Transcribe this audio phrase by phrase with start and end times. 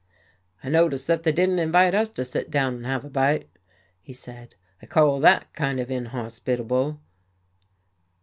[0.63, 3.47] "I notice that they didn't invite us to sit down and have a bite,"
[4.01, 4.55] he said.
[4.81, 6.99] "I call that kind of inhospitable."